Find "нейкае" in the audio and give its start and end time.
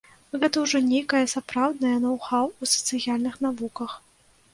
0.91-1.19